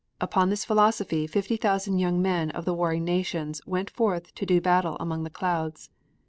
[0.19, 4.59] Upon this philosophy fifty thousand young men of the warring nations went forth to do
[4.59, 5.91] battle among the clouds.